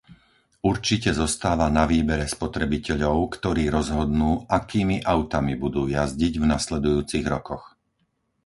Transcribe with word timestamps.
Určite 0.73 1.09
zostáva 1.21 1.67
na 1.77 1.83
výbere 1.93 2.25
spotrebiteľov, 2.35 3.17
ktorí 3.37 3.63
rozhodnú, 3.77 4.31
akými 4.59 4.97
autami 5.15 5.53
budú 5.63 5.81
jazdiť 5.97 6.33
v 6.41 6.45
nasledujúcich 6.57 7.25
rokoch. 7.33 7.65